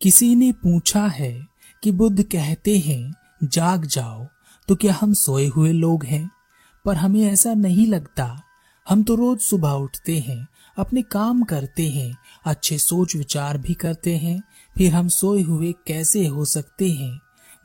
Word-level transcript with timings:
किसी 0.00 0.34
ने 0.34 0.52
पूछा 0.52 1.06
है 1.06 1.46
कि 1.82 1.90
बुद्ध 1.92 2.22
कहते 2.22 2.78
हैं, 2.78 3.12
जाग 3.44 3.84
जाओ 3.86 4.26
तो 4.68 4.76
क्या 4.76 4.96
हम 5.00 5.12
सोए 5.14 5.46
हुए 5.46 5.72
लोग 5.72 6.04
हैं? 6.04 6.30
पर 6.84 6.96
हमें 6.96 7.20
ऐसा 7.22 7.54
नहीं 7.54 7.86
लगता। 7.86 8.42
हम 8.86 9.02
तो 9.02 9.14
रोज 9.14 9.38
सुबह 9.38 9.70
उठते 9.70 10.18
हैं, 10.18 10.46
अपने 10.78 11.02
काम 11.02 11.42
करते 11.42 11.88
हैं, 11.90 12.16
अच्छे 12.44 12.78
सोच 12.78 13.16
विचार 13.16 13.58
भी 13.58 13.74
करते 13.74 14.16
हैं, 14.16 14.42
फिर 14.78 14.92
हम 14.94 15.08
सोए 15.08 15.42
हुए 15.42 15.72
कैसे 15.86 16.26
हो 16.26 16.44
सकते 16.44 16.90
हैं? 16.90 17.18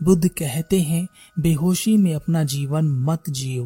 बुद्ध 0.04 0.27
कहते 0.27 0.82
हैं, 0.82 1.07
बेहोशी 1.39 1.98
में 1.98 2.13
अपना 2.16 2.43
जीवन 2.43 2.91
मत 3.04 3.29
जियो। 3.29 3.66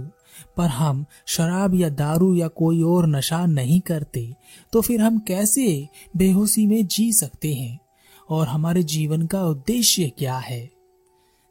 पर 0.58 0.68
हम 0.68 1.06
शराब 1.28 1.76
या 1.76 1.90
दारू 1.90 2.36
या 2.36 2.48
कोई 2.48 2.82
और 2.84 3.08
नशा 3.08 3.46
नहीं 3.46 3.80
करते 3.80 4.34
तो 4.74 4.82
फिर 4.82 5.02
हम 5.02 5.20
कैसे 5.20 5.88
बेहोशी 6.18 6.66
में 6.68 6.88
जी 6.88 7.14
सकते 7.14 7.54
हैं? 7.54 7.85
और 8.30 8.48
हमारे 8.48 8.84
जीवन 8.84 9.26
का 9.26 9.46
उद्देश्य 9.46 10.12
क्या 10.18 10.38
है? 10.38 10.72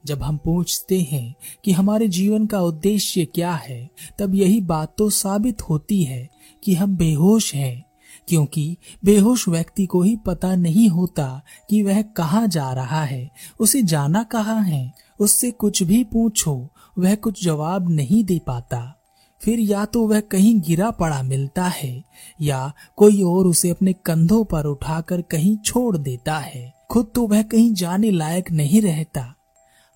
जब 0.07 0.23
हम 0.23 0.37
पूछते 0.37 1.01
हैं 1.01 1.35
कि 1.65 1.73
हमारे 1.73 2.09
जीवन 2.09 2.47
का 2.47 2.61
उद्देश्य 2.61 3.25
क्या 3.25 3.53
है, 3.53 3.91
तब 4.19 4.35
यही 4.35 4.61
बात 4.61 4.95
तो 4.99 5.11
साबित 5.11 5.63
होती 5.63 6.05
है 6.05 6.31
कि 6.65 6.75
हम 6.75 6.97
बेहोश 6.97 7.55
हैं, 7.55 7.85
क्योंकि 8.29 8.77
बेहोश 9.05 9.49
व्यक्ति 9.49 9.87
को 9.87 10.03
ही 10.03 10.17
पता 10.17 10.57
नहीं 10.57 10.89
होता 10.89 11.43
कि 11.71 11.83
वह 11.83 12.03
कहाँ 12.03 12.49
जा 12.49 12.73
रहा 12.73 13.05
है, 13.05 13.31
उसे 13.61 13.83
जाना 13.83 14.23
कहाँ 14.23 14.63
है, 14.63 14.93
उससे 15.21 15.51
कुछ 15.51 15.83
भी 15.83 16.05
पूछो, 16.05 16.69
वह 16.99 17.15
कुछ 17.15 17.45
जवाब 17.45 17.91
नहीं 17.91 18.25
दे 18.25 18.41
पाता। 18.47 19.04
फिर 19.45 19.61
या 19.61 19.85
तो 19.85 20.07
वह 20.07 20.21
कहीं 20.21 20.61
गिरा 20.61 20.91
पड़ा 20.91 21.23
मिलता 21.23 21.65
है, 21.65 22.05
या 22.43 22.73
कोई 22.97 23.23
और 23.23 23.47
उसे 23.47 23.71
अपने 23.71 23.93
कंधों 23.93 24.45
पर 24.45 24.65
उठाकर 24.65 25.23
कहीं 25.23 25.57
छोड़ 25.57 25.97
देता 25.97 26.39
है। 26.39 26.75
खुद 26.91 27.13
तो 27.15 27.27
वह 27.27 27.43
कहीं 27.43 27.75
जाने 27.75 28.11
लायक 28.11 28.51
नहीं 28.51 28.83
रहता। 28.83 29.35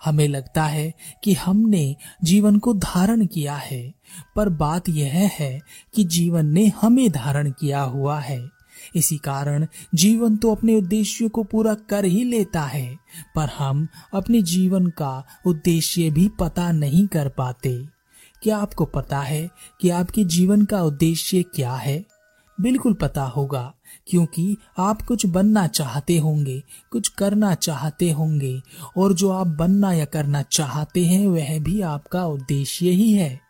हमें 0.05 0.29
लगता 0.29 0.65
है 0.65 0.95
कि 1.25 1.33
हमने 1.35 1.97
जीवन 2.25 2.59
को 2.59 2.75
धारण 2.75 3.27
किया 3.27 3.55
है, 3.55 3.95
पर 4.37 4.49
बात 4.49 4.89
यह 4.89 5.31
है 5.39 5.61
कि 5.95 6.05
जीवन 6.05 6.47
ने 6.47 6.73
हमें 6.81 7.11
धारण 7.11 7.51
किया 7.51 7.81
हुआ 7.81 8.21
है। 8.21 8.49
इसी 8.97 9.17
कारण 9.17 9.67
जीवन 9.95 10.37
तो 10.37 10.55
अपने 10.55 10.77
उद्देश्यों 10.77 11.29
को 11.29 11.43
पूरा 11.43 11.75
कर 11.75 12.05
ही 12.05 12.25
लेता 12.25 12.63
है, 12.63 12.97
पर 13.37 13.49
हम 13.59 13.89
अपने 14.15 14.43
जीवन 14.43 14.87
का 14.87 15.25
उद्देश्य 15.47 16.11
भी 16.11 16.29
पता 16.29 16.73
नहीं 16.73 17.07
कर 17.07 17.29
पाते। 17.29 17.98
क्या 18.43 18.59
आपको 18.59 18.85
पता 18.85 19.21
है 19.21 19.51
कि 19.81 19.91
आपके 19.91 20.25
जीवन 20.25 20.65
का 20.65 20.83
उद्देश्य 20.83 21.43
क्या 21.43 21.75
है? 21.75 22.05
बिल्कुल 22.61 22.95
पता 22.95 23.23
होगा, 23.23 23.75
क्योंकि 24.07 24.57
आप 24.79 25.03
कुछ 25.03 25.27
बनना 25.27 25.67
चाहते 25.67 26.19
होंगे, 26.19 26.63
कुछ 26.91 27.09
करना 27.09 27.55
चाहते 27.55 28.11
होंगे, 28.11 28.63
और 28.97 29.13
जो 29.13 29.31
आप 29.31 29.47
बनना 29.47 29.93
या 29.93 30.05
करना 30.05 30.43
चाहते 30.43 31.05
हैं, 31.07 31.27
वह 31.27 31.59
भी 31.61 31.81
आपका 31.81 32.27
उद्देश्य 32.27 32.91
ही 32.91 33.13
है। 33.13 33.41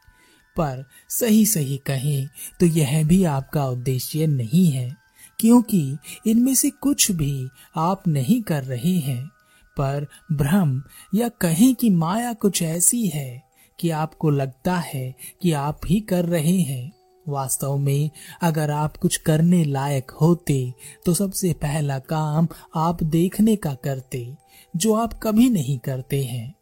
पर 0.57 0.85
सही 1.09 1.47
सही 1.47 1.77
कहें 1.77 2.29
तो 2.61 2.67
यह 2.67 3.07
भी 3.07 3.25
आपका 3.25 3.67
उद्देश्य 3.67 4.27
नहीं 4.27 4.71
है, 4.71 4.97
क्योंकि 5.39 5.97
इनमें 6.27 6.55
से 6.55 6.71
कुछ 6.71 7.11
भी 7.11 7.49
आप 7.77 8.09
नहीं 8.09 8.43
कर 8.43 8.65
रहे 8.65 8.99
हैं। 8.99 9.31
पर 9.77 10.07
भ्रम 10.33 10.83
या 11.15 11.29
कहें 11.29 11.75
कि 11.75 11.91
माया 11.91 12.33
कुछ 12.33 12.63
ऐसी 12.63 13.07
है 13.07 13.48
कि 13.81 13.91
आपको 13.91 14.31
लगता 14.31 14.77
है 14.77 15.15
कि 15.43 15.53
आप 15.53 15.81
ही 15.87 16.01
कर 16.01 16.25
रहे 16.25 16.61
हैं। 16.61 16.93
वास्तव 17.29 17.77
में, 17.77 18.11
अगर 18.43 18.71
आप 18.71 18.97
कुछ 18.97 19.17
करने 19.17 19.65
लायक 19.65 20.11
होते 20.11 20.73
तो 21.07 21.15
सबसे 21.15 21.53
पहला 21.53 21.99
काम 21.99 22.49
आप 22.77 23.03
देखने 23.03 23.57
का 23.57 23.75
करते, 23.75 24.37
जो 24.77 24.95
आप 24.95 25.21
कभी 25.23 25.51
नहीं 25.51 25.79
करते 25.79 26.25
हैं। 26.25 26.55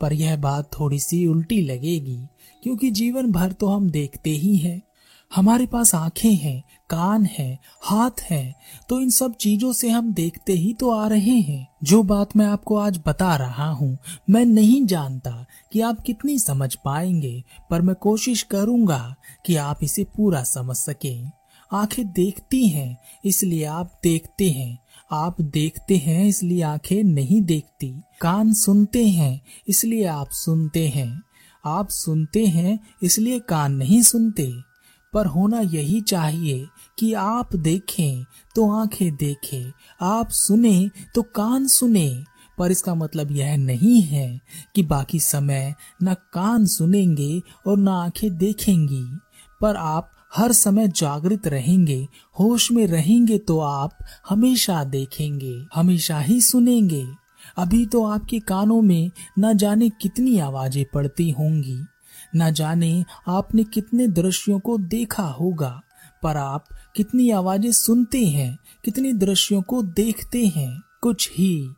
पर 0.00 0.12
यह 0.12 0.36
बात 0.36 0.70
थोड़ी 0.80 0.98
सी 0.98 1.26
उल्टी 1.26 1.60
लगेगी, 1.60 2.20
क्योंकि 2.62 2.90
जीवन 2.90 3.32
भर 3.32 3.52
तो 3.52 3.66
हम 3.66 3.90
देखते 3.90 4.30
ही 4.30 4.56
हैं। 4.56 4.82
हमारे 5.34 5.66
पास 5.66 5.94
आँखें 5.94 6.34
हैं 6.34 6.62
कान 6.90 7.24
है, 7.24 7.58
हाथ 7.82 8.20
है 8.20 8.54
तो 8.88 9.00
इन 9.00 9.10
सब 9.10 9.34
चीज़ों 9.34 9.72
से 9.72 9.88
हम 9.88 10.12
देखते 10.12 10.52
ही 10.52 10.72
तो 10.74 10.90
आ 10.90 11.06
रहे 11.08 11.38
हैं। 11.40 11.66
जो 11.84 12.02
बात 12.02 12.36
मैं 12.36 12.46
आपको 12.46 12.76
आज 12.76 13.00
बता 13.06 13.34
रहा 13.36 13.68
हूँ, 13.70 13.98
मैं 14.30 14.44
नहीं 14.44 14.84
जानता 14.86 15.46
कि 15.72 15.80
आप 15.80 16.00
कितनी 16.00 16.38
समझ 16.38 16.74
पाएँगे, 16.74 17.42
पर 17.70 17.82
मैं 17.82 17.94
कोशिश 17.96 18.42
करूँगा 18.42 19.14
कि 19.46 19.56
आप 19.56 19.78
इसे 19.82 20.04
पूरा 20.16 20.42
समझ 20.42 20.76
सकें। 20.76 21.30
आँखें 21.72 22.06
देखती 22.06 22.66
हैं, 22.68 22.96
इसलिए 23.24 23.64
आप 23.64 24.00
देखते 24.02 24.50
हैं। 24.50 24.78
आप 25.12 25.40
देखते 25.40 25.96
हैं, 25.96 26.24
इसलिए 26.24 26.62
आँखें 26.62 27.02
नहीं 27.04 27.40
देखती। 27.42 27.88
कान 28.20 28.52
सुनते 28.52 29.06
हैं, 29.06 29.40
इसलिए 29.68 30.04
आप 30.04 30.30
सुनते 30.32 30.88
हैं। 30.88 31.22
आप 31.64 31.88
सुनते 31.88 32.44
हैं, 32.46 32.78
इसलिए 33.02 33.38
कान 33.38 33.72
नहीं 33.72 34.02
सुनते। 34.02 34.52
पर 35.14 35.26
होना 35.26 35.60
यही 35.60 36.00
चाहिए 36.00 36.66
कि 36.98 37.12
आप 37.14 37.56
देखें 37.56 38.24
तो 38.54 38.70
आँखें 38.72 39.14
देखें, 39.16 39.72
आप 40.02 40.30
सुने 40.30 40.90
तो 41.14 41.22
कान 41.22 41.66
सुने। 41.68 42.24
पर 42.58 42.70
इसका 42.70 42.94
मतलब 42.94 43.30
यह 43.30 43.56
नहीं 43.56 44.00
है 44.02 44.40
कि 44.74 44.82
बाकी 44.82 45.20
समय 45.20 45.74
न 46.02 46.14
कान 46.32 46.66
सुनेंगे 46.66 47.40
और 47.66 47.78
न 47.78 47.88
आँखें 47.88 48.36
देखेंगी, 48.38 49.04
पर 49.60 49.76
आप 49.76 50.10
हर 50.36 50.52
समय 50.52 50.88
जागृत 50.88 51.46
रहेंगे, 51.46 52.06
होश 52.38 52.70
में 52.72 52.86
रहेंगे 52.86 53.38
तो 53.38 53.58
आप 53.58 53.98
हमेशा 54.28 54.82
देखेंगे, 54.84 55.54
हमेशा 55.74 56.18
ही 56.18 56.40
सुनेंगे। 56.40 57.04
अभी 57.58 57.84
तो 57.86 58.04
आपके 58.04 58.38
कानों 58.40 58.80
में 58.82 59.10
न 59.38 59.56
जाने 59.56 59.88
कितनी 60.02 60.38
आवाज़ें 60.38 60.84
पड़ती 60.94 61.30
होंगी। 61.30 61.78
न 62.36 62.50
जाने 62.52 63.04
आपने 63.28 63.64
कितने 63.64 64.06
दृश्यों 64.06 64.58
को 64.58 64.78
देखा 64.78 65.22
होगा, 65.22 65.82
पर 66.22 66.36
आप 66.36 66.64
कितनी 66.96 67.30
आवाज़ें 67.30 67.72
सुनते 67.72 68.24
हैं, 68.24 68.58
कितने 68.84 69.12
दृश्यों 69.12 69.62
को 69.62 69.82
देखते 69.82 70.46
हैं, 70.46 70.80
कुछ 71.02 71.30
ही। 71.38 71.68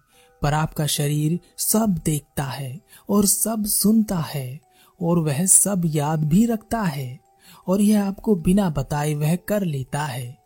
पर 0.43 0.55
आपका 0.55 0.87
शरीर 0.87 1.41
सब 1.59 2.01
देखता 2.05 2.45
है 2.45 2.81
और 3.11 3.27
सब 3.27 3.65
सुनता 3.65 4.19
है 4.19 4.61
और 5.03 5.19
वह 5.19 5.47
सब 5.47 5.83
याद 5.87 6.25
भी 6.25 6.47
रखता 6.47 6.83
है 6.83 7.21
और 7.67 7.81
यह 7.81 8.05
आपको 8.05 8.35
बिना 8.35 8.71
बताए 8.71 9.15
वह 9.15 9.37
कर 9.37 9.65
लेता 9.65 10.05
है। 10.05 10.39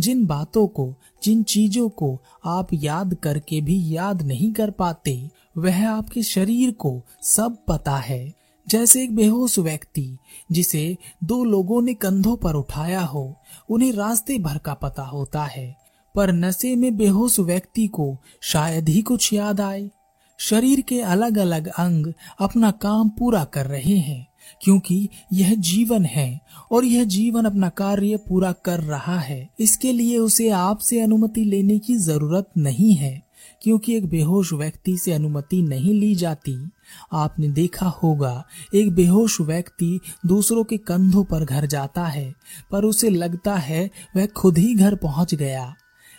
जिन 0.00 0.26
बातों 0.26 0.66
को, 0.66 0.94
जिन 1.22 1.42
चीज़ों 1.42 1.88
को 1.88 2.22
आप 2.44 2.68
याद 2.72 3.14
करके 3.14 3.60
भी 3.60 3.96
याद 3.96 4.22
नहीं 4.22 4.52
कर 4.52 4.70
पाते, 4.70 5.30
वह 5.58 5.88
आपके 5.88 6.22
शरीर 6.22 6.72
को 6.72 7.02
सब 7.22 7.56
पता 7.68 7.96
है 7.96 8.39
जैसे 8.70 9.02
एक 9.02 9.16
बेहोश 9.16 9.58
व्यक्ति, 9.58 10.18
जिसे 10.52 10.96
दो 11.24 11.44
लोगों 11.44 11.82
ने 11.82 11.94
कंधों 11.94 12.36
पर 12.36 12.54
उठाया 12.54 13.00
हो, 13.00 13.36
उन्हें 13.70 13.92
रास्ते 13.92 14.38
भर 14.38 14.58
का 14.58 14.74
पता 14.74 15.02
होता 15.02 15.44
है। 15.44 15.76
पर 16.14 16.32
नशे 16.32 16.76
में 16.76 16.96
बेहोश 16.96 17.40
व्यक्ति 17.40 17.86
को 17.86 18.18
शायद 18.42 18.88
ही 18.88 19.02
कुछ 19.02 19.32
याद 19.32 19.60
आए। 19.60 19.90
शरीर 20.38 20.80
के 20.80 21.00
अलग 21.00 21.38
अलग 21.38 21.66
अंग 21.66 22.12
अपना 22.40 22.70
काम 22.70 23.08
पूरा 23.08 23.44
कर 23.44 23.66
रहे 23.66 23.96
हैं, 23.96 24.26
क्योंकि 24.62 25.08
यह 25.32 25.54
जीवन 25.54 26.04
है 26.04 26.40
और 26.72 26.84
यह 26.84 27.04
जीवन 27.04 27.44
अपना 27.44 27.68
कार्य 27.68 28.16
पूरा 28.16 28.52
कर 28.52 28.80
रहा 28.80 29.18
है। 29.18 29.48
इसके 29.60 29.92
लिए 29.92 30.18
उसे 30.18 30.50
आपसे 30.50 31.00
अनुमति 31.00 31.44
लेने 31.44 31.78
की 31.78 31.96
ज़रूरत 31.96 32.50
नहीं 32.58 32.94
है। 32.94 33.29
क्योंकि 33.62 33.96
एक 33.96 34.08
बेहोश 34.08 34.52
व्यक्ति 34.52 34.98
से 34.98 35.12
अनुमति 35.12 35.62
नहीं 35.62 36.00
ली 36.00 36.14
जाती, 36.14 36.70
आपने 37.12 37.48
देखा 37.48 37.86
होगा, 37.86 38.44
एक 38.74 38.94
बेहोश 38.94 39.40
व्यक्ति 39.40 40.00
दूसरों 40.26 40.64
के 40.64 40.76
कंधों 40.76 41.24
पर 41.24 41.44
घर 41.44 41.66
जाता 41.66 42.04
है, 42.04 42.34
पर 42.70 42.84
उसे 42.84 43.10
लगता 43.10 43.54
है 43.54 43.90
वह 44.16 44.26
खुद 44.26 44.58
ही 44.58 44.74
घर 44.74 44.94
पहुँच 44.94 45.34
गया। 45.34 45.74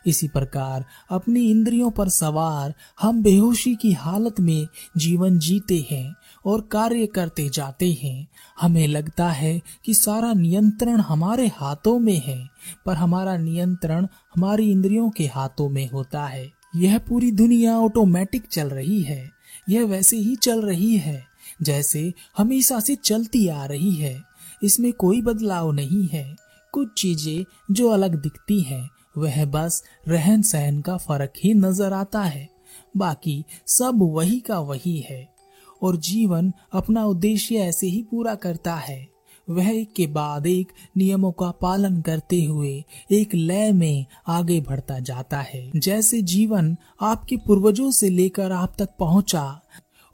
इसी 0.07 0.27
प्रकार, 0.27 0.85
अपनी 1.09 1.51
इंद्रियों 1.51 1.91
पर 1.91 2.09
सवार, 2.09 2.73
हम 3.01 3.23
बेहोशी 3.23 3.75
की 3.75 3.91
हालत 3.91 4.39
में 4.39 4.67
जीवन 4.97 5.39
जीते 5.39 5.87
हैं 5.91 6.15
और 6.45 6.61
कार्य 6.61 7.05
करते 7.05 7.49
जाते 7.49 7.97
हैं। 8.03 8.27
हमें 8.61 8.87
लगता 8.87 9.29
है 9.29 9.61
कि 9.85 9.93
सारा 9.93 10.33
नियंत्रण 10.33 10.99
हमारे 10.99 11.47
हाथों 11.47 11.99
में 11.99 12.21
है, 12.25 12.49
पर 12.85 12.93
हमारा 12.93 13.37
नियंत्रण 13.37 14.07
हमारी 14.35 14.71
इंद्रियों 14.71 15.09
के 15.09 15.25
हाथों 15.25 15.69
में 15.69 15.89
होता 15.89 16.25
है। 16.25 16.60
यह 16.75 16.97
पूरी 16.97 17.31
दुनिया 17.31 17.77
ऑटोमेटिक 17.79 18.43
चल 18.51 18.69
रही 18.69 19.01
है। 19.01 19.31
यह 19.69 19.85
वैसे 19.85 20.17
ही 20.17 20.35
चल 20.35 20.61
रही 20.61 20.97
है, 20.97 21.25
जैसे 21.61 22.13
हमेशा 22.37 22.79
से 22.79 22.95
चलती 22.95 23.47
आ 23.47 23.65
रही 23.65 23.95
है। 23.95 24.21
इसमें 24.63 24.93
कोई 24.93 25.21
बदलाव 25.21 25.71
नहीं 25.71 26.07
है। 26.07 26.35
कुछ 26.71 26.87
चीज़ें 26.97 27.45
जो 27.71 27.89
अलग 27.89 28.21
दिखती 28.21 28.61
हैं, 28.61 28.89
वह 29.17 29.45
बस 29.45 29.83
रहन 30.07 30.41
सहन 30.41 30.81
का 30.81 30.97
फ़र्क 30.97 31.33
ही 31.43 31.53
नज़र 31.53 31.93
आता 31.93 32.21
है। 32.21 32.49
बाकी 32.97 33.45
सब 33.67 33.99
वही 34.01 34.39
का 34.39 34.59
वही 34.59 35.05
है। 35.09 35.33
और 35.81 35.97
जीवन 35.97 36.53
अपना 36.73 37.05
उद्देश्य 37.05 37.55
ऐसे 37.55 37.87
ही 37.87 38.03
पूरा 38.03 38.35
करता 38.35 38.75
है। 38.75 39.10
वह 39.51 39.69
एक 39.69 39.93
के 39.93 40.07
बाद 40.09 40.47
एक 40.47 40.71
नियमों 40.97 41.31
का 41.31 41.49
पालन 41.61 42.01
करते 42.01 42.43
हुए 42.43 42.73
एक 43.11 43.35
लय 43.35 43.71
में 43.71 44.05
आगे 44.29 44.59
बढ़ता 44.61 44.99
जाता 45.01 45.39
है। 45.43 45.69
जैसे 45.75 46.21
जीवन 46.23 46.75
आपके 47.01 47.37
पूर्वजों 47.37 47.91
से 47.91 48.09
लेकर 48.09 48.51
आप 48.51 48.75
तक 48.79 48.89
पहुँचा 48.99 49.45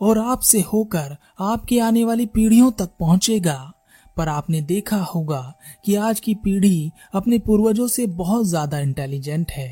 और 0.01 0.19
आपसे 0.19 0.61
होकर 0.63 1.15
आपके 1.39 1.79
आने 1.79 2.03
वाली 2.03 2.25
पीढ़ियों 2.25 2.71
तक 2.71 2.89
पहुंचेगा, 2.99 3.73
पर 4.17 4.27
आपने 4.27 4.61
देखा 4.61 4.97
होगा 5.05 5.41
कि 5.85 5.95
आज 5.95 6.19
की 6.19 6.33
पीढ़ी 6.35 6.91
अपने 7.13 7.39
पूर्वजों 7.39 7.87
से 7.87 8.05
बहुत 8.07 8.45
ज़्यादा 8.45 8.79
इंटेलिजेंट 8.79 9.51
है। 9.51 9.69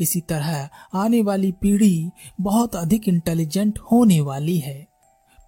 इसी 0.00 0.20
तरह 0.20 0.68
आने 0.94 1.20
वाली 1.22 1.52
पीढ़ी 1.52 2.10
बहुत 2.40 2.76
अधिक 2.76 3.08
इंटेलिजेंट 3.08 3.78
होने 3.92 4.20
वाली 4.20 4.58
है। 4.58 4.86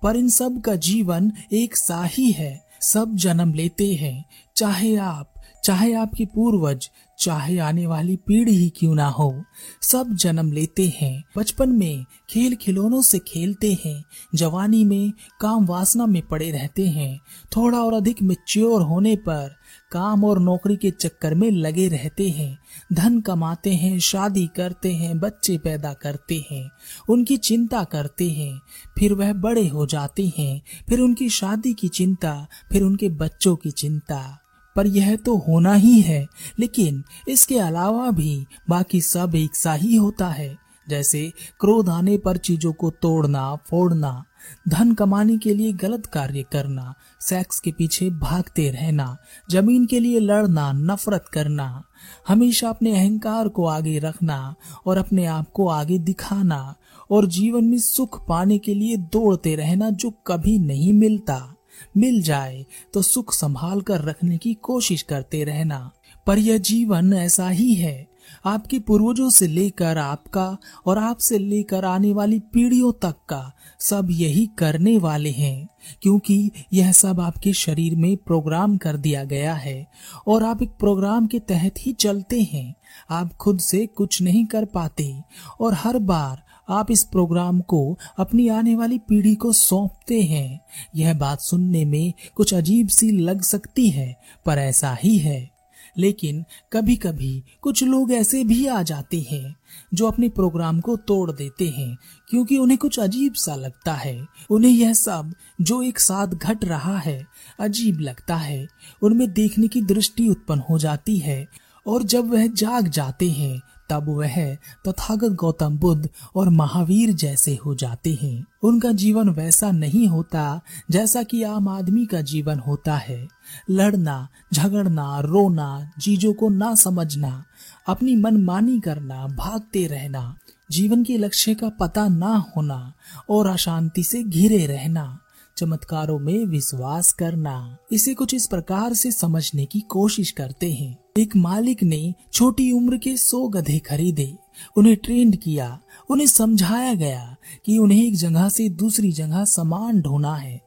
पर 0.03 0.17
इन 0.17 0.29
सब 0.29 0.61
का 0.61 0.75
जीवन 0.77 1.33
एक 1.53 1.77
सा 1.77 2.03
ही 2.05 2.31
है। 2.33 2.53
सब 2.81 3.15
जन्म 3.15 3.55
लेते 3.55 3.95
हैं। 3.95 4.25
चाहे 4.57 4.97
आप, 4.97 5.35
चाहे 5.65 5.93
आपके 5.93 6.25
पूर्वज, 6.25 6.91
चाहे 7.19 7.59
आने 7.59 7.87
वाली 7.87 8.17
पीढ़ी 8.17 8.57
ही 8.57 8.71
क्यों 8.71 8.95
ना 8.95 9.09
हो, 9.09 9.45
सब 9.83 10.15
जन्म 10.15 10.53
लेते 10.53 10.95
हैं। 11.01 11.25
बचपन 11.37 11.69
में 11.69 12.05
खेल 12.31 12.57
खिलौनों 12.57 13.03
से 13.03 13.19
खेलते 13.19 13.79
हैं। 13.85 14.05
जवानी 14.35 14.85
में 14.85 15.13
काम 15.41 15.67
वासना 15.67 16.07
में 16.07 16.23
पड़े 16.23 16.51
रहते 16.51 16.89
हैं। 16.89 17.21
थोड़ा 17.57 17.79
और 17.79 17.95
अधिक 17.95 18.23
मेच्योर 18.23 18.83
होने 18.83 19.17
पर 19.17 19.58
काम 19.91 20.25
और 20.25 20.39
नौकरी 20.39 20.77
के 20.77 20.91
चक्कर 20.91 21.35
में 21.35 21.51
लगे 21.51 21.89
रहते 21.89 22.29
हैं, 22.29 22.59
धन 22.93 23.21
कमाते 23.21 23.75
हैं, 23.75 23.99
शादी 23.99 24.47
करते 24.57 24.93
हैं, 24.93 25.21
बच्चे 25.21 25.59
पैदा 25.59 25.93
करते 25.93 26.45
हैं, 26.51 26.71
उनकी 27.09 27.37
चिंता 27.37 27.85
करते 27.85 28.31
हैं, 28.31 28.61
फिर 28.99 29.13
वह 29.13 29.33
बड़े 29.33 29.69
हो 29.69 29.87
जाते 29.87 30.33
हैं, 30.39 30.63
फिर 30.89 31.01
उनकी 31.01 31.29
शादी 31.29 31.73
की 31.73 31.89
चिंता, 31.89 32.47
फिर 32.73 32.83
उनके 32.83 33.09
बच्चों 33.09 33.57
की 33.57 33.71
चिंता। 33.71 34.39
पर 34.77 34.87
यह 34.87 35.17
तो 35.17 35.37
होना 35.37 35.75
ही 35.75 36.01
है, 36.01 36.27
लेकिन 36.59 37.05
इसके 37.29 37.59
अलावा 37.59 38.11
भी 38.11 38.47
बाकी 38.69 39.01
सब 39.01 39.35
एक 39.35 39.57
सा 39.57 39.73
ही 39.73 39.97
होता 39.97 40.29
है, 40.29 40.59
जैसे 40.89 41.33
क्रोध 41.61 41.89
आने 41.89 42.19
पर 42.19 42.37
चीज़ों 42.37 42.73
को 42.73 42.91
तोड़ना, 42.91 43.57
फोड़ना 43.57 44.25
धन 44.69 44.93
कमाने 44.93 45.39
के 45.39 45.55
लिए 45.55 45.73
गलत 45.73 46.07
कार्य 46.07 46.43
करना, 46.43 46.95
सेक्स 47.21 47.61
के 47.61 47.73
पीछे 47.73 48.11
भागते 48.11 48.71
रहना, 48.71 49.17
ज़मीन 49.51 49.87
के 49.87 50.01
लिए 50.01 50.21
लड़ना, 50.21 50.73
नफरत 50.73 51.25
करना, 51.33 51.85
हमेशा 52.29 52.69
अपने 52.69 53.01
अहंकार 53.01 53.49
को 53.49 53.67
आगे 53.67 53.99
रखना 53.99 54.55
और 54.87 54.99
अपने 54.99 55.27
आप 55.27 55.51
को 55.51 55.69
आगे 55.69 55.99
दिखाना 55.99 56.75
और 57.11 57.27
जीवन 57.27 57.65
में 57.65 57.79
सुख 57.79 58.29
पाने 58.29 58.59
के 58.59 58.75
लिए 58.75 58.97
दौड़ते 58.97 59.57
रहना 59.57 59.91
जो 59.91 60.11
कभी 60.11 60.59
नहीं 60.59 60.93
मिलता। 60.93 61.55
मिल 61.97 62.23
जाए 62.23 62.67
तो 62.95 63.03
सुख 63.03 63.35
संभाल 63.35 63.81
कर 63.81 64.01
रखने 64.01 64.39
की 64.39 64.55
कोशिश 64.55 65.03
करते 65.03 65.45
रहना। 65.45 65.91
पर 66.27 66.39
यह 66.39 66.59
जीवन 66.59 67.13
ऐसा 67.13 67.49
ही 67.49 67.75
है। 67.75 68.08
आपके 68.45 68.79
पूर्वजों 68.79 69.31
से 69.31 69.47
लेकर 69.47 69.99
आपका 69.99 70.57
और 70.87 70.99
आपसे 70.99 71.39
लेकर 71.39 71.85
आने 71.85 72.13
वाली 72.13 72.39
पीढ़ियों 72.53 72.93
तक 72.93 73.15
का 73.29 73.53
सब 73.81 74.09
यही 74.11 74.47
करने 74.59 74.97
वाले 74.99 75.31
हैं, 75.31 75.69
क्योंकि 76.03 76.51
यह 76.73 76.93
सब 76.93 77.21
आपके 77.21 77.53
शरीर 77.53 77.97
में 77.97 78.17
प्रोग्राम 78.17 78.77
कर 78.77 78.97
दिया 78.97 79.25
गया 79.25 79.55
है 79.55 79.87
और 80.27 80.43
आप 80.43 80.63
एक 80.63 80.71
प्रोग्राम 80.71 81.27
के 81.27 81.39
तहत 81.39 81.75
ही 81.79 81.93
चलते 81.93 82.41
हैं। 82.43 82.75
आप 83.11 83.33
खुद 83.33 83.59
से 83.59 83.87
कुछ 83.87 84.23
नहीं 84.23 84.45
कर 84.47 84.65
पाते 84.65 85.15
और 85.61 85.75
हर 85.75 85.99
बार 85.99 86.43
आप 86.69 86.91
इस 86.91 87.03
प्रोग्राम 87.03 87.61
को 87.61 87.99
अपनी 88.19 88.49
आने 88.49 88.75
वाली 88.75 88.99
पीढ़ी 88.99 89.35
को 89.35 89.53
सौंपते 89.53 90.21
हैं। 90.23 90.61
यह 90.97 91.15
बात 91.15 91.41
सुनने 91.41 91.85
में 91.85 92.13
कुछ 92.35 92.55
अजीब 92.55 92.89
सी 92.89 93.11
लग 93.11 93.43
सकती 93.43 93.89
है, 93.91 94.17
पर 94.47 94.59
ऐसा 94.59 94.97
ही 95.03 95.17
है। 95.19 95.58
लेकिन 95.99 96.45
कभी 96.73 96.97
कभी 96.97 97.43
कुछ 97.63 97.83
लोग 97.83 98.13
ऐसे 98.13 98.45
भी 98.45 98.67
आ 98.67 98.83
जाते 98.83 99.27
हैं 99.31 99.57
जो 99.95 100.07
अपने 100.07 100.29
प्रोग्राम 100.29 100.81
को 100.81 100.97
तोड़ 100.97 101.31
देते 101.31 101.69
हैं, 101.69 101.97
क्योंकि 102.29 102.59
उन्हें 102.59 102.79
कुछ 102.79 102.99
अजीब 102.99 103.35
सा 103.35 103.55
लगता 103.55 103.93
है। 103.93 104.27
उन्हें 104.51 104.73
यह 104.73 104.93
सब 104.93 105.35
जो 105.61 105.83
एक 105.83 106.01
साथ 106.01 106.27
घट 106.27 106.65
रहा 106.65 106.99
है, 106.99 107.27
अजीब 107.61 108.01
लगता 108.01 108.37
है। 108.37 108.69
उनमें 109.03 109.33
देखने 109.33 109.69
की 109.69 109.83
दृष्टि 109.83 110.29
उत्पन्न 110.29 110.63
हो 110.71 110.79
जाती 110.79 111.17
है 111.19 111.49
और 111.87 112.03
जब 112.03 112.31
वह 112.31 112.47
जाग 112.47 112.89
जाते 112.89 113.31
हैं 113.31 113.61
तब 113.91 114.09
वह 114.09 114.55
तथागत 114.89 115.33
गौतम 115.33 115.79
बुद्ध 115.79 116.09
और 116.37 116.49
महावीर 116.49 117.13
जैसे 117.13 117.59
हो 117.67 117.75
जाते 117.75 118.19
हैं। 118.23 118.47
उनका 118.63 118.93
जीवन 118.93 119.29
वैसा 119.29 119.71
नहीं 119.71 120.09
होता 120.09 120.61
जैसा 120.91 121.23
कि 121.23 121.43
आम 121.43 121.69
आदमी 121.69 122.07
का 122.07 122.21
जीवन 122.21 122.59
होता 122.59 122.97
है। 122.97 123.29
लड़ना, 123.71 124.29
झगड़ना, 124.55 125.21
रोना, 125.21 125.91
चीज़ों 126.01 126.33
को 126.33 126.49
ना 126.49 126.75
समझना, 126.75 127.45
अपनी 127.87 128.17
मनमानी 128.17 128.81
करना, 128.81 129.27
भागते 129.27 129.87
रहना, 129.87 130.37
जीवन 130.71 131.05
के 131.05 131.17
लक्ष्य 131.17 131.55
का 131.55 131.69
पता 131.69 132.09
ना 132.09 132.45
होना 132.57 132.93
और 133.31 133.47
अशांति 133.47 134.03
से 134.03 134.23
घिरे 134.23 134.67
रहना, 134.67 135.19
चमत्कारों 135.57 136.19
में 136.19 136.45
विश्वास 136.45 137.13
करना, 137.13 137.77
इसे 137.93 138.15
कुछ 138.15 138.35
इस 138.35 138.47
प्रकार 138.47 138.95
से 138.95 139.13
समझने 139.13 139.65
की 139.65 139.81
कोशिश 139.81 140.31
करते 140.31 140.73
हैं। 140.73 140.99
एक 141.19 141.37
मालिक 141.37 141.83
ने 141.83 142.15
छोटी 142.33 142.73
उम्र 142.73 142.99
के 142.99 143.17
सौ 143.17 143.49
गधे 143.49 143.79
खरीदे, 143.79 144.37
उन्हें 144.77 144.97
ट्रेंड 144.97 145.37
किया, 145.37 145.81
उन्हें 146.11 146.27
समझाया 146.27 146.95
गया 146.95 147.37
कि 147.65 147.79
उन्हें 147.79 148.05
एक 148.05 148.17
जगह 148.17 148.49
से 148.49 148.69
दूसरी 148.69 149.13
जगह 149.13 149.45
सामान 149.45 150.01
ढोना 150.01 150.35
है 150.35 150.61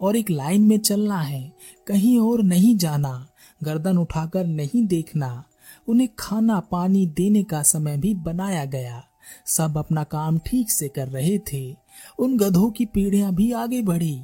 और 0.00 0.16
एक 0.16 0.30
लाइन 0.30 0.62
में 0.62 0.78
चलना 0.78 1.20
है, 1.20 1.52
कहीं 1.86 2.18
और 2.18 2.42
नहीं 2.42 2.76
जाना, 2.76 3.28
गर्दन 3.62 3.98
उठाकर 3.98 4.46
नहीं 4.46 4.86
देखना, 4.86 5.44
उन्हें 5.88 6.08
खाना 6.18 6.60
पानी 6.60 7.06
देने 7.06 7.42
का 7.42 7.62
समय 7.62 7.96
भी 7.96 8.14
बनाया 8.14 8.64
गया। 8.64 9.04
सब 9.46 9.78
अपना 9.78 10.04
काम 10.04 10.38
ठीक 10.38 10.70
से 10.70 10.88
कर 10.88 11.08
रहे 11.08 11.38
थे, 11.52 11.76
उन 12.18 12.36
गधों 12.36 12.70
की 12.70 12.84
पीढ़ियाँ 12.84 13.34
भी 13.34 13.52
आगे 13.52 13.82
बढ़ी। 13.82 14.22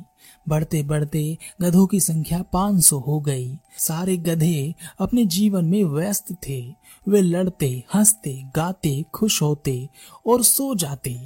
बढ़ते 0.49 0.83
बढ़ते 0.83 1.23
गधों 1.61 1.87
की 1.87 2.00
संख्या 2.00 2.43
500 2.43 2.99
हो 2.99 3.21
गई। 3.21 3.59
सारे 3.79 4.17
गधे 4.17 4.75
अपने 5.00 5.25
जीवन 5.27 5.65
में 5.65 5.85
व्यस्त 5.85 6.33
थे। 6.49 6.61
वे 7.09 7.21
लड़ते, 7.23 7.85
हँसते, 7.95 8.33
गाते, 8.56 9.05
खुश 9.15 9.43
होते 9.43 9.89
और 10.27 10.43
सो 10.45 10.75
जाते। 10.75 11.19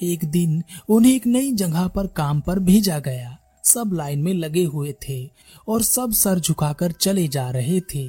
एक 0.00 0.24
दिन 0.24 0.62
उन्हें 0.88 1.12
एक 1.14 1.26
नई 1.26 1.52
जगह 1.52 1.88
पर 1.88 2.06
काम 2.06 2.40
पर 2.40 2.58
भेजा 2.58 2.98
गया। 2.98 3.36
सब 3.64 3.90
लाइन 3.92 4.22
में 4.22 4.34
लगे 4.34 4.64
हुए 4.64 4.94
थे 5.08 5.30
और 5.68 5.82
सब 5.82 6.12
सर 6.12 6.38
झुकाकर 6.38 6.92
चले 6.92 7.28
जा 7.28 7.50
रहे 7.50 7.80
थे। 7.94 8.06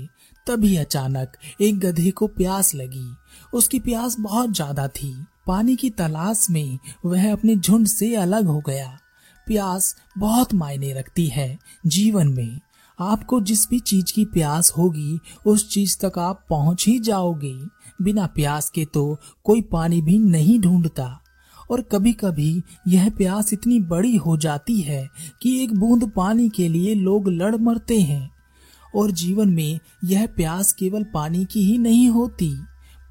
तभी 0.48 0.76
अचानक 0.76 1.38
एक 1.62 1.80
गधे 1.80 2.12
को 2.12 2.28
प्यास 2.28 2.76
लगी। 2.76 3.16
उसकी 3.54 3.80
प्यास 3.80 4.16
बहुत 4.20 4.56
ज़्यादा 4.56 4.88
थी। 4.88 5.14
पानी 5.48 5.76
की 5.76 5.90
तलाश 5.90 6.48
में 6.50 6.78
वह 7.06 7.32
अपने 7.32 7.56
झुंड 7.56 7.88
से 7.88 8.16
अलग 8.16 8.46
हो 8.46 8.60
गया। 8.68 8.98
प्यास 9.50 9.96
बहुत 10.18 10.54
मायने 10.54 10.94
रखती 10.94 11.28
है 11.28 11.60
जीवन 11.88 12.28
में। 12.28 12.60
आपको 13.00 13.42
जिस 13.42 13.70
भी 13.70 13.80
चीज़ 13.80 14.14
की 14.14 14.26
प्यास 14.26 14.74
होगी, 14.78 15.20
उस 15.46 15.70
चीज़ 15.70 16.06
तक 16.06 16.20
आप 16.20 16.46
पहुँच 16.50 16.88
ही 16.88 17.00
जाओगे। 17.00 17.60
बिना 18.02 18.26
प्यास 18.28 18.70
के 18.70 18.86
तो 18.86 19.18
कोई 19.44 19.62
पानी 19.62 20.02
भी 20.02 20.20
नहीं 20.20 20.60
ढूंढता। 20.60 21.20
और 21.72 21.82
कभी 21.82 22.14
कभी 22.14 22.64
यह 22.88 23.10
प्यास 23.10 23.54
इतनी 23.54 23.80
बड़ी 23.80 24.16
हो 24.16 24.38
जाती 24.38 24.82
है 24.82 25.10
कि 25.42 25.64
एक 25.64 25.74
बूंद 25.78 26.12
पानी 26.16 26.50
के 26.50 26.68
लिए 26.68 26.96
लोग 26.96 27.28
लड़ 27.28 27.56
मरते 27.56 28.00
हैं। 28.00 28.32
और 28.96 29.12
जीवन 29.12 29.50
में 29.50 29.80
यह 30.06 30.28
प्यास 30.28 30.74
केवल 30.74 31.04
पानी 31.04 31.46
की 31.46 31.64
ही 31.64 31.78
नहीं 31.78 32.10
होती। 32.10 32.56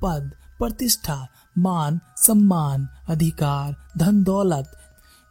पद, 0.02 0.30
प्रतिष्ठा, 0.58 1.28
मान, 1.58 2.00
सम्मान, 2.16 2.88
अधिकार 3.08 3.76
धन 3.98 4.22
दौलत 4.22 4.72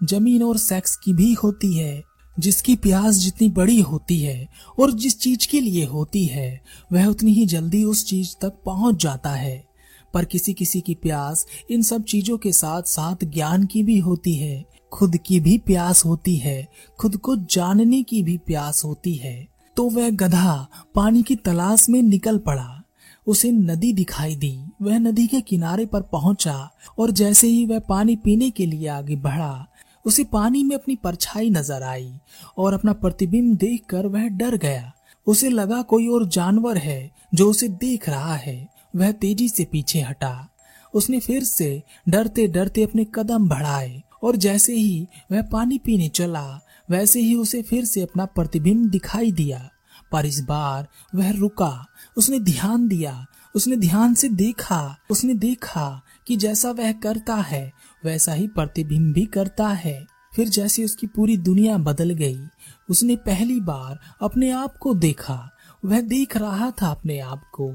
ज़मीन 0.03 0.43
और 0.43 0.57
सेक्स 0.57 0.95
की 0.95 1.13
भी 1.13 1.33
होती 1.33 1.77
है, 1.77 2.03
जिसकी 2.39 2.75
प्यास 2.75 3.15
जितनी 3.15 3.49
बड़ी 3.49 3.81
होती 3.81 4.19
है 4.19 4.47
और 4.79 4.91
जिस 4.91 5.19
चीज़ 5.19 5.47
के 5.47 5.61
लिए 5.61 5.85
होती 5.85 6.25
है, 6.25 6.61
वह 6.93 7.05
उतनी 7.05 7.33
ही 7.33 7.45
जल्दी 7.45 7.83
उस 7.83 8.05
चीज़ 8.05 8.35
तक 8.41 8.53
पहुँच 8.65 9.03
जाता 9.03 9.29
है। 9.29 9.67
पर 10.13 10.25
किसी 10.25 10.53
किसी 10.53 10.81
की 10.81 10.95
प्यास 10.95 11.45
इन 11.71 11.81
सब 11.81 12.03
चीज़ों 12.03 12.37
के 12.37 12.51
साथ 12.51 12.81
साथ 12.81 13.25
ज्ञान 13.25 13.65
की 13.65 13.83
भी 13.83 13.99
होती 13.99 14.35
है, 14.35 14.65
खुद 14.93 15.17
की 15.17 15.39
भी 15.39 15.57
प्यास 15.57 16.05
होती 16.05 16.37
है, 16.37 16.67
खुद 16.99 17.17
को 17.17 17.35
जानने 17.35 18.03
की 18.03 18.23
भी 18.23 18.37
प्यास 18.37 18.85
होती 18.85 19.15
है। 19.15 19.47
तो 19.75 19.89
वह 19.89 20.09
गधा 20.09 20.67
पानी 20.95 21.23
की 21.23 21.35
तलाश 21.35 21.89
में 21.89 22.01
निकल 22.01 22.37
पड़ा, 22.37 22.83
उसे 23.27 23.51
नदी 23.51 23.93
दिखाई 23.93 24.35
दी। 24.35 24.59
वह 24.81 24.97
नदी 24.97 25.27
के 25.27 25.41
किनारे 25.41 25.85
पर 25.85 26.01
पहुँचा 26.01 26.71
और 26.99 27.11
जैसे 27.11 27.47
ही 27.47 27.65
वह 27.65 27.79
पानी 27.79 28.15
पीने 28.15 28.49
के 28.49 28.65
लिए 28.65 28.87
आगे 28.87 29.15
बढ़ा 29.15 29.67
उसे 30.07 30.23
पानी 30.23 30.63
में 30.63 30.75
अपनी 30.75 30.95
परछाई 30.95 31.49
नज़र 31.49 31.83
आई 31.83 32.13
और 32.57 32.73
अपना 32.73 32.93
प्रतिबिंब 32.93 33.57
देखकर 33.57 34.05
वह 34.05 34.27
डर 34.27 34.57
गया। 34.57 34.93
उसे 35.27 35.49
लगा 35.49 35.81
कोई 35.81 36.07
और 36.07 36.27
जानवर 36.27 36.77
है 36.77 37.11
जो 37.33 37.49
उसे 37.49 37.67
देख 37.67 38.09
रहा 38.09 38.35
है। 38.35 38.67
वह 38.95 39.11
तेज़ी 39.11 39.49
से 39.49 39.65
पीछे 39.65 40.01
हटा। 40.01 40.49
उसने 40.93 41.19
फिर 41.19 41.43
से 41.43 41.83
डरते 42.09 42.47
डरते 42.47 42.83
अपने 42.83 43.07
कदम 43.15 43.49
बढ़ाए 43.49 44.03
और 44.23 44.35
जैसे 44.35 44.75
ही 44.75 45.07
वह 45.31 45.41
पानी 45.41 45.77
पीने 45.77 46.09
चला, 46.09 46.61
वैसे 46.89 47.19
ही 47.19 47.35
उसे 47.35 47.61
फिर 47.61 47.85
से 47.85 48.01
अपना 48.01 48.25
प्रतिबिंब 48.25 48.89
दिखाई 48.89 49.31
दिया। 49.31 49.69
पर 50.11 50.25
इस 50.25 50.39
बार 50.41 50.87
वह 51.15 51.31
रुका। 51.31 51.85
उसने 52.17 52.39
ध्यान 52.39 52.87
दिया। 52.87 53.25
उसने 53.55 53.75
ध्यान 53.75 54.13
से 54.13 54.29
देखा। 54.29 54.97
उसने 55.11 55.33
देखा 55.33 56.01
कि 56.27 56.35
जैसा 56.37 56.71
वह 56.71 56.91
करता 56.91 57.35
है 57.35 57.73
वैसा 58.07 58.33
ही 58.33 58.47
प्रतिबिंब 58.47 59.13
भी 59.13 59.25
करता 59.25 59.67
है। 59.67 60.05
फिर 60.35 60.49
जैसे 60.49 60.85
उसकी 60.85 61.07
पूरी 61.07 61.37
दुनिया 61.37 61.77
बदल 61.77 62.09
गई, 62.09 62.39
उसने 62.89 63.15
पहली 63.15 63.59
बार 63.61 63.99
अपने 64.21 64.51
आप 64.51 64.77
को 64.77 64.93
देखा। 64.93 65.49
वह 65.85 66.01
देख 66.01 66.37
रहा 66.37 66.71
था 66.71 66.87
अपने 66.91 67.19
आप 67.19 67.43
को, 67.53 67.71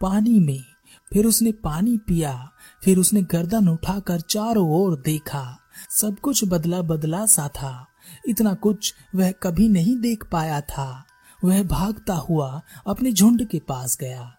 पानी 0.00 0.38
में। 0.40 0.64
फिर 1.12 1.26
उसने 1.26 1.52
पानी 1.52 1.98
पिया, 1.98 2.50
फिर 2.82 2.98
उसने 2.98 3.22
गर्दन 3.22 3.68
उठाकर 3.68 4.20
चारों 4.20 4.68
ओर 4.70 5.02
देखा। 5.04 5.58
सब 5.90 6.16
कुछ 6.18 6.44
बदला 6.44 6.82
बदला 6.82 7.26
सा 7.26 7.48
था। 7.48 7.86
इतना 8.28 8.54
कुछ 8.54 8.94
वह 9.14 9.30
कभी 9.30 9.68
नहीं 9.68 9.96
देख 9.96 10.24
पाया 10.32 10.60
था। 10.60 11.04
वह 11.44 11.62
भागता 11.62 12.14
हुआ 12.14 12.62
अपने 12.86 13.12
झुंड 13.12 13.48
के 13.48 13.58
पास 13.58 13.98
गया। 14.00 14.34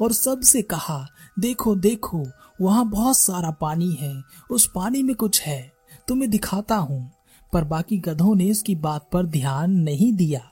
और 0.00 0.12
सबसे 0.12 0.62
कहा, 0.62 1.06
देखो 1.38 1.74
देखो, 1.74 2.26
वहाँ 2.60 2.88
बहुत 2.90 3.18
सारा 3.18 3.50
पानी 3.50 3.92
है, 4.00 4.22
उस 4.50 4.70
पानी 4.74 5.02
में 5.02 5.16
कुछ 5.16 5.40
है, 5.42 5.72
तुम्हें 6.08 6.30
दिखाता 6.30 6.76
हूँ। 6.76 7.10
पर 7.52 7.64
बाकी 7.64 7.98
गधों 7.98 8.34
ने 8.34 8.50
उसकी 8.50 8.74
बात 8.74 9.08
पर 9.12 9.26
ध्यान 9.26 9.70
नहीं 9.70 10.12
दिया 10.12 10.50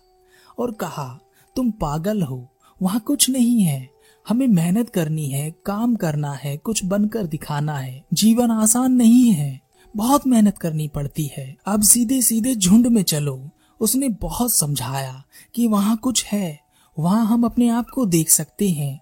और 0.59 0.71
कहा, 0.71 1.21
तुम 1.57 1.71
पागल 1.71 2.23
हो, 2.23 2.49
वहाँ 2.83 3.01
कुछ 3.01 3.31
नहीं 3.31 3.63
है, 3.63 3.91
हमें 4.29 4.49
मेहनत 4.49 4.89
करनी 4.89 5.27
है, 5.27 5.55
काम 5.67 5.97
करना 5.97 6.33
है, 6.33 6.57
कुछ 6.57 6.85
बनकर 6.85 7.27
दिखाना 7.27 7.79
है, 7.79 8.05
जीवन 8.15 8.51
आसान 8.51 8.93
नहीं 8.93 9.33
है, 9.33 9.61
बहुत 9.97 10.27
मेहनत 10.27 10.59
करनी 10.59 10.89
पड़ती 10.89 11.31
है। 11.37 11.57
अब 11.67 11.83
सीधे 11.83 12.23
सीधे 12.23 12.55
झुंड 12.55 12.87
में 12.87 13.03
चलो, 13.03 13.51
उसने 13.81 14.09
बहुत 14.09 14.55
समझाया 14.55 15.23
कि 15.55 15.67
वहाँ 15.67 15.97
कुछ 15.97 16.25
है, 16.25 16.61
वहाँ 16.99 17.27
हम 17.27 17.45
अपने 17.45 17.69
आप 17.69 17.87
को 17.95 18.07
देख 18.07 18.31
सकते 18.31 18.69
हैं। 18.69 19.01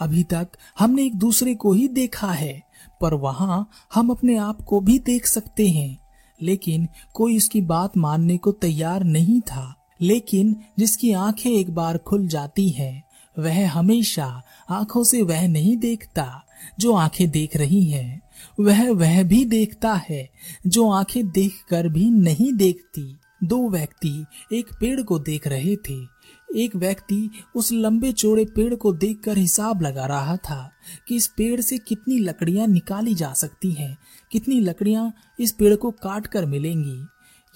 अभी 0.00 0.22
तक 0.22 0.48
हमने 0.78 1.04
एक 1.04 1.14
दूसरे 1.14 1.54
को 1.54 1.72
ही 1.72 1.88
देखा 1.88 2.32
है, 2.32 2.62
पर 3.00 3.14
वहाँ 3.14 3.70
हम 3.94 4.10
अपने 4.10 4.36
आप 4.36 4.62
को 4.62 4.80
भी 4.80 4.98
देख 4.98 5.26
सकते 5.26 5.68
हैं। 5.68 5.98
लेकिन 6.42 6.88
कोई 7.14 7.36
इसकी 7.36 7.60
बात 7.60 7.96
मानने 7.96 8.38
को 8.38 8.52
तैयार 8.52 9.04
नहीं 9.04 9.40
था। 9.40 9.76
लेकिन 10.00 10.56
जिसकी 10.78 11.12
आँखें 11.12 11.50
एक 11.50 11.74
बार 11.74 11.98
खुल 11.98 12.28
जाती 12.28 12.68
हैं, 12.68 13.04
वह 13.38 13.70
हमेशा 13.70 14.42
आँखों 14.70 15.04
से 15.04 15.22
वह 15.22 15.48
नहीं 15.48 15.76
देखता 15.76 16.44
जो 16.78 16.94
आँखें 16.94 17.30
देख 17.30 17.56
रही 17.56 17.84
हैं। 17.84 18.22
वह 18.60 18.90
वह 18.90 19.22
भी 19.22 19.44
देखता 19.44 20.02
है 20.08 20.30
जो 20.66 20.90
आँखें 20.90 21.30
देखकर 21.30 21.88
भी 21.88 22.10
नहीं 22.10 22.52
देखती। 22.52 23.16
दो 23.44 23.68
व्यक्ति 23.68 24.24
एक 24.52 24.66
पेड़ 24.80 25.02
को 25.02 25.18
देख 25.18 25.46
रहे 25.46 25.76
थे। 25.76 26.19
एक 26.56 26.76
व्यक्ति 26.76 27.30
उस 27.54 27.72
लंबे 27.72 28.12
चौड़े 28.12 28.44
पेड़ 28.44 28.74
को 28.74 28.92
देखकर 28.92 29.38
हिसाब 29.38 29.82
लगा 29.82 30.06
रहा 30.06 30.36
था 30.36 30.72
कि 31.08 31.16
इस 31.16 31.26
पेड़ 31.26 31.60
से 31.60 31.78
कितनी 31.78 32.18
लकड़ियाँ 32.18 32.66
निकाली 32.66 33.14
जा 33.14 33.32
सकती 33.32 33.72
हैं, 33.72 33.98
कितनी 34.32 34.60
लकड़ियाँ 34.60 35.14
इस 35.40 35.52
पेड़ 35.52 35.76
को 35.76 35.90
काट 35.90 36.26
कर 36.26 36.46
मिलेंगी, 36.46 37.06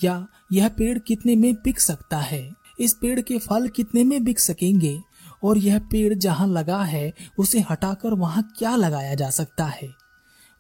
या 0.04 0.26
यह 0.52 0.68
पेड़ 0.68 0.98
कितने 0.98 1.36
में 1.36 1.54
बिक 1.54 1.80
सकता 1.80 2.18
है, 2.18 2.52
इस 2.80 2.92
पेड़ 2.92 3.20
के 3.20 3.38
फल 3.38 3.68
कितने 3.68 4.04
में 4.04 4.24
बिक 4.24 4.40
सकेंगे, 4.40 5.00
और 5.44 5.58
यह 5.58 5.78
पेड़ 5.78 6.14
जहाँ 6.14 6.48
लगा 6.48 6.82
है, 6.82 7.14
उसे 7.38 7.60
हटाकर 7.70 8.14
वहाँ 8.14 8.52
क्या 8.58 8.76
लगाया 8.76 9.14
जा 9.14 9.30
सकता 9.30 9.64
है। 9.64 10.04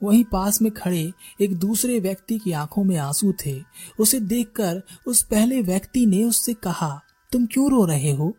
वहीं 0.02 0.24
पास 0.24 0.62
में 0.62 0.72
खड़े 0.72 1.12
एक 1.40 1.56
दूसरे 1.56 2.00
व्यक्ति 2.00 2.38
की 2.38 2.52
आँखों 2.52 2.84
में 2.84 2.96
आँसू 2.96 3.34
थे। 3.46 3.62
उसे 4.00 4.20
देखकर 4.20 4.82
उस 5.06 5.22
पहले 5.22 5.62
व्यक्ति 5.62 6.06
ने 6.06 6.24
उससे 6.24 6.54
कहा 6.54 7.00
तुम 7.34 7.46
क्यों 7.46 7.70
रो 7.70 7.84
रहे 7.84 8.10
हो? 8.10 8.32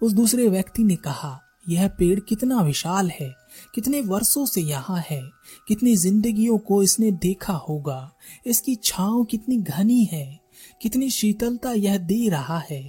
उस 0.00 0.12
दूसरे 0.12 0.48
व्यक्ति 0.48 0.82
ने 0.82 0.94
कहा, 0.96 1.40
यह 1.68 1.88
पेड़ 1.88 2.20
कितना 2.20 2.60
विशाल 2.60 3.10
है, 3.10 3.28
कितने 3.74 4.00
वर्षों 4.00 4.44
से 4.46 4.60
यहाँ 4.60 5.02
है, 5.10 5.20
कितनी 5.68 5.96
जिंदगियों 5.96 6.56
को 6.58 6.82
इसने 6.82 7.10
देखा 7.12 7.52
होगा, 7.52 8.12
इसकी 8.46 8.74
छाव 8.74 9.22
कितनी 9.24 9.56
घनी 9.56 10.04
है, 10.04 10.40
कितनी 10.82 11.10
शीतलता 11.10 11.72
यह 11.72 11.98
दे 11.98 12.28
रहा 12.28 12.58
है, 12.70 12.82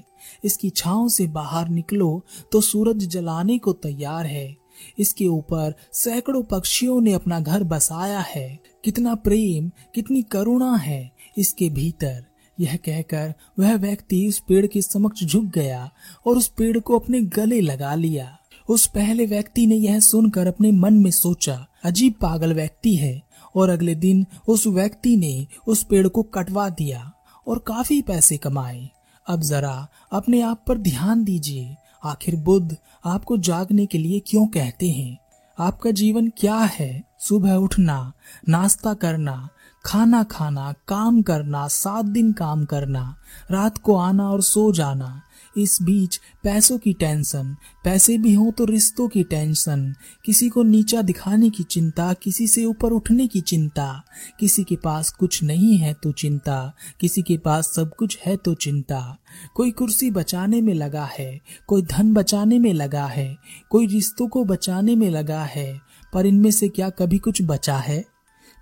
इसकी 0.43 0.69
छाव 0.69 1.07
से 1.09 1.27
बाहर 1.27 1.69
निकलो 1.69 2.23
तो 2.51 2.61
सूरज 2.61 3.07
जलाने 3.07 3.57
को 3.57 3.73
तैयार 3.73 4.25
है, 4.25 4.57
इसके 4.99 5.27
ऊपर 5.27 5.75
सैकड़ों 5.93 6.43
पक्षियों 6.43 6.99
ने 7.01 7.13
अपना 7.13 7.39
घर 7.39 7.63
बसाया 7.63 8.19
है, 8.19 8.59
कितना 8.83 9.15
प्रेम, 9.15 9.71
कितनी 9.95 10.21
करुणा 10.21 10.75
है, 10.75 11.11
इसके 11.37 11.69
भीतर 11.69 12.25
यह 12.61 12.75
कहकर 12.75 13.33
वह 13.59 13.75
व्यक्ति 13.75 14.27
उस 14.27 14.39
पेड़ 14.39 14.67
के 14.67 14.81
समक्ष 14.81 15.23
झुक 15.23 15.45
गया 15.45 15.91
और 16.25 16.37
उस 16.37 16.47
पेड़ 16.47 16.79
को 16.79 16.99
अपने 16.99 17.21
गले 17.21 17.61
लगा 17.61 17.95
लिया। 17.95 18.37
उस 18.69 18.87
पहले 18.87 19.25
व्यक्ति 19.25 19.67
ने 19.67 19.75
यह 19.75 19.99
सुनकर 19.99 20.47
अपने 20.47 20.71
मन 20.71 20.93
में 20.93 21.11
सोचा, 21.11 21.67
अजीब 21.83 22.13
पागल 22.13 22.53
व्यक्ति 22.53 22.95
है। 22.95 23.31
और 23.55 23.69
अगले 23.69 23.95
दिन 23.95 24.25
उस 24.47 24.67
व्यक्ति 24.67 25.17
ने 25.17 25.47
उस 25.67 25.83
पेड़ 25.83 26.07
को 26.07 26.23
कटवा 26.23 26.69
दिया 26.69 27.13
और 27.47 27.59
काफ़ी 27.59 28.01
पैसे 28.01 28.37
कमाए। 28.37 28.89
अब 29.27 29.41
जरा 29.41 29.87
अपने 30.11 30.41
आप 30.41 30.65
पर 30.67 30.77
ध्यान 30.77 31.23
दीजिए। 31.23 31.75
आखिर 32.03 32.35
बुद्ध 32.35 32.77
आपको 33.05 33.37
जागने 33.37 33.85
के 33.85 33.97
लिए 33.97 34.19
क्यों 34.19 34.47
कहते 34.47 34.89
हैं? 34.89 35.17
आपका 35.59 35.91
जीवन 35.91 36.27
क्या 36.27 36.55
है? 36.55 37.03
सुबह 37.19 37.53
उठना, 37.53 38.13
नाश्ता 38.49 38.93
करना 38.93 39.49
खाना 39.85 40.23
खाना, 40.23 40.73
काम 40.87 41.21
करना, 41.21 41.67
सात 41.67 42.05
दिन 42.05 42.31
काम 42.31 42.65
करना, 42.65 43.17
रात 43.51 43.77
को 43.77 43.95
आना 43.95 44.29
और 44.29 44.41
सो 44.41 44.71
जाना। 44.71 45.21
इस 45.57 45.81
बीच 45.81 46.19
पैसों 46.43 46.77
की 46.77 46.93
टेंशन, 46.93 47.55
पैसे 47.83 48.17
भी 48.17 48.33
हो 48.33 48.51
तो 48.57 48.65
रिश्तों 48.65 49.07
की 49.07 49.23
टेंशन, 49.23 49.95
किसी 50.25 50.49
को 50.49 50.63
नीचा 50.63 51.01
दिखाने 51.01 51.49
की 51.49 51.63
चिंता, 51.63 52.13
किसी 52.13 52.47
से 52.47 52.65
ऊपर 52.65 52.91
उठने 52.91 53.27
की 53.27 53.41
चिंता, 53.41 54.03
किसी 54.39 54.63
के 54.63 54.75
पास 54.75 55.09
कुछ 55.09 55.43
नहीं 55.43 55.77
है 55.77 55.93
तो 55.93 56.11
चिंता, 56.11 56.73
किसी 56.99 57.21
के 57.21 57.37
पास 57.37 57.73
सब 57.75 57.95
कुछ 57.95 58.19
है 58.25 58.35
तो 58.35 58.53
चिंता। 58.53 59.17
कोई 59.55 59.71
कुर्सी 59.71 60.11
बचाने 60.11 60.61
में 60.61 60.73
लगा 60.73 61.09
है, 61.19 61.41
कोई 61.67 61.81
धन 61.81 62.13
बचाने 62.13 62.59
में 62.59 62.73
लगा 62.73 63.05
है, 63.05 63.37
कोई 63.69 63.87
रिश्तों 63.87 64.27
को 64.27 64.45
बचाने 64.45 64.95
में 64.95 65.09
लगा 65.09 65.43
है, 65.43 65.81
पर 66.13 66.25
इनमें 66.25 66.51
से 66.51 66.67
क्या 66.67 66.89
कभी 66.89 67.17
कुछ 67.17 67.41
बचा 67.41 67.77
है? 67.77 68.10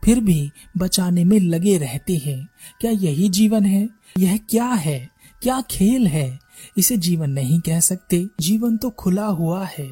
फिर 0.03 0.19
भी 0.19 0.51
बचाने 0.77 1.23
में 1.23 1.39
लगे 1.39 1.77
रहते 1.77 2.21
हैं। 2.25 2.47
क्या 2.81 2.91
यही 2.91 3.29
जीवन 3.29 3.65
है? 3.65 3.89
यह 4.17 4.37
क्या 4.37 4.65
है? 4.65 5.09
क्या 5.41 5.61
खेल 5.61 6.07
है? 6.07 6.39
इसे 6.77 6.97
जीवन 6.97 7.29
नहीं 7.29 7.59
कह 7.59 7.79
सकते। 7.79 8.27
जीवन 8.39 8.77
तो 8.77 8.89
खुला 8.89 9.25
हुआ 9.25 9.65
है, 9.65 9.89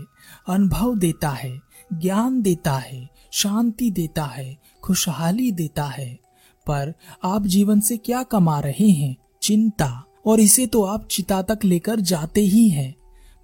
अनुभव 0.50 0.96
देता 0.96 1.30
है, 1.30 1.60
ज्ञान 1.94 2.42
देता 2.42 2.78
है, 2.78 3.10
शांति 3.32 3.92
देता 3.92 4.26
है, 4.26 4.58
खुशहाली 4.84 5.52
देता 5.52 5.86
है। 5.86 6.20
पर 6.68 6.94
आप 7.24 7.46
जीवन 7.46 7.80
से 7.80 7.98
क्या 7.98 8.24
कमा 8.24 8.60
रहे 8.60 8.90
हैं? 8.90 9.16
चिंता। 9.42 10.04
और 10.26 10.40
इसे 10.40 10.68
तो 10.68 10.84
आप 10.84 11.08
चिता 11.08 11.42
तक 11.42 11.60
लेकर 11.64 12.00
जाते 12.00 12.42
ही 12.42 12.70
हैं। 12.70 12.96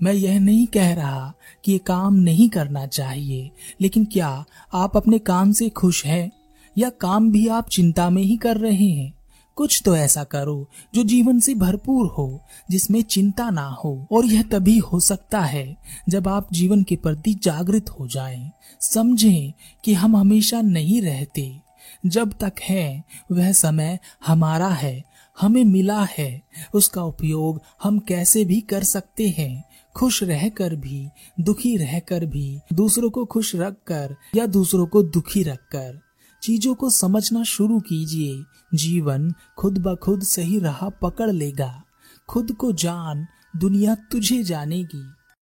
मैं 0.01 0.13
यह 0.13 0.39
नहीं 0.39 0.67
कह 0.67 0.93
रहा 0.93 1.33
कि 1.65 1.71
ये 1.71 1.77
काम 1.77 2.13
नहीं 2.13 2.49
करना 2.49 2.85
चाहिए, 2.85 3.51
लेकिन 3.81 4.05
क्या 4.05 4.45
आप 4.73 4.97
अपने 4.97 5.19
काम 5.19 5.51
से 5.51 5.69
खुश 5.69 6.05
हैं? 6.05 6.31
या 6.77 6.89
काम 6.89 7.31
भी 7.31 7.47
आप 7.47 7.69
चिंता 7.69 8.09
में 8.09 8.23
ही 8.23 8.37
कर 8.37 8.57
रहे 8.57 8.89
हैं। 8.89 9.13
कुछ 9.55 9.81
तो 9.85 9.95
ऐसा 9.95 10.23
करो 10.23 10.69
जो 10.95 11.03
जीवन 11.03 11.39
से 11.39 11.55
भरपूर 11.55 12.07
हो 12.07 12.41
जिसमें 12.71 13.01
चिंता 13.01 13.49
ना 13.49 13.67
हो। 13.83 14.07
और 14.11 14.25
यह 14.25 14.43
तभी 14.43 14.77
हो 14.77 14.99
सकता 14.99 15.41
है 15.41 15.77
जब 16.09 16.27
आप 16.27 16.47
जीवन 16.53 16.83
के 16.83 16.95
प्रति 16.95 17.33
जागृत 17.33 17.89
हो 17.89 18.07
जाएँ, 18.07 18.51
समझें 18.81 19.53
कि 19.85 19.93
हम 19.93 20.15
हमेशा 20.15 20.61
नहीं 20.61 21.01
रहते। 21.01 21.59
जब 22.05 22.33
तक 22.39 22.53
है 22.61 23.03
वह 23.31 23.51
समय 23.51 23.99
हमारा 24.27 24.67
है 24.67 25.03
हमें 25.41 25.63
मिला 25.63 26.07
है। 26.17 26.41
उसका 26.73 27.03
उपयोग 27.03 27.61
हम 27.83 27.99
कैसे 27.99 28.45
भी 28.45 28.61
कर 28.61 28.83
सकते 28.83 29.29
हैं। 29.29 29.63
खुश 29.95 30.23
रहकर 30.23 30.75
भी 30.75 31.07
दुखी 31.39 31.77
रहकर 31.77 32.25
भी 32.25 32.59
दूसरों 32.73 33.09
को 33.09 33.25
खुश 33.25 33.55
रखकर 33.55 34.15
या 34.35 34.45
दूसरों 34.45 34.85
को 34.85 35.03
दुखी 35.03 35.43
रखकर। 35.43 36.02
चीज़ों 36.43 36.75
को 36.75 36.89
समझना 36.89 37.43
शुरू 37.43 37.79
कीजिए। 37.79 38.45
जीवन 38.77 39.33
खुद 39.57 39.77
ब 39.77 39.95
खुद 39.95 40.23
सही 40.23 40.59
रहा 40.59 40.89
पकड़ 40.89 41.31
लेगा। 41.31 41.83
खुद 42.29 42.51
को 42.51 42.71
जान 42.71 43.27
दुनिया 43.55 43.95
तुझे 43.95 44.43
जानेगी। 44.43 45.22